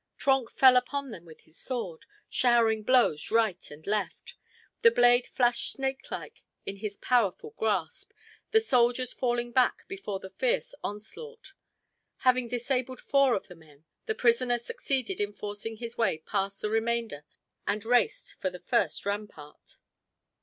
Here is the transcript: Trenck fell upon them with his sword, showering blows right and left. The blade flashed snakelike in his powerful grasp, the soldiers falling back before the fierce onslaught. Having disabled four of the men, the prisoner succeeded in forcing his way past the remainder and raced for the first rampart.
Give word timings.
Trenck 0.17 0.49
fell 0.49 0.77
upon 0.77 1.11
them 1.11 1.25
with 1.25 1.41
his 1.41 1.59
sword, 1.59 2.07
showering 2.27 2.81
blows 2.81 3.29
right 3.29 3.69
and 3.69 3.85
left. 3.85 4.33
The 4.81 4.89
blade 4.89 5.27
flashed 5.27 5.73
snakelike 5.77 6.41
in 6.65 6.77
his 6.77 6.97
powerful 6.97 7.51
grasp, 7.51 8.11
the 8.49 8.61
soldiers 8.61 9.13
falling 9.13 9.51
back 9.51 9.87
before 9.87 10.19
the 10.19 10.31
fierce 10.31 10.73
onslaught. 10.83 11.53
Having 12.25 12.47
disabled 12.47 12.99
four 13.01 13.35
of 13.35 13.45
the 13.47 13.53
men, 13.53 13.85
the 14.07 14.15
prisoner 14.15 14.57
succeeded 14.57 15.21
in 15.21 15.33
forcing 15.33 15.77
his 15.77 15.99
way 15.99 16.17
past 16.17 16.61
the 16.61 16.71
remainder 16.71 17.23
and 17.67 17.85
raced 17.85 18.33
for 18.41 18.49
the 18.49 18.57
first 18.61 19.05
rampart. 19.05 19.77